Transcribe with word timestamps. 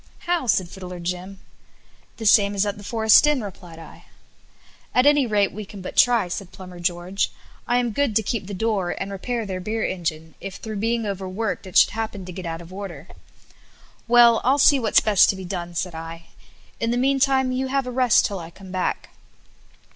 "How?" 0.25 0.47
said 0.47 0.67
Fiddler 0.67 0.99
Jim. 0.99 1.39
"The 2.17 2.25
same 2.25 2.55
as 2.55 2.65
at 2.65 2.79
the 2.79 2.83
Forest 2.83 3.27
Inn," 3.27 3.43
replied 3.43 3.77
I. 3.77 4.05
"At 4.95 5.05
any 5.05 5.27
rate 5.27 5.51
we 5.51 5.63
can 5.63 5.79
but 5.83 5.95
try," 5.95 6.27
said 6.27 6.51
Plumber 6.51 6.79
George; 6.79 7.31
"I 7.67 7.77
am 7.77 7.91
good 7.91 8.15
to 8.15 8.23
keep 8.23 8.47
the 8.47 8.55
door 8.55 8.95
and 8.99 9.11
repair 9.11 9.45
their 9.45 9.59
beer 9.59 9.85
engine, 9.85 10.33
if 10.41 10.55
through 10.55 10.77
being 10.77 11.05
overworked 11.05 11.67
it 11.67 11.77
should 11.77 11.91
happen 11.91 12.25
to 12.25 12.31
get 12.31 12.47
out 12.47 12.61
of 12.63 12.73
order." 12.73 13.09
"Well, 14.07 14.41
I'll 14.43 14.57
see 14.57 14.79
what's 14.79 15.01
best 15.01 15.29
to 15.29 15.35
be 15.35 15.45
done," 15.45 15.75
said 15.75 15.93
I; 15.93 16.29
"in 16.79 16.89
the 16.89 16.97
meantime 16.97 17.51
you 17.51 17.67
have 17.67 17.85
a 17.85 17.91
rest 17.91 18.25
till 18.25 18.39
I 18.39 18.49
come 18.49 18.71
back." 18.71 19.09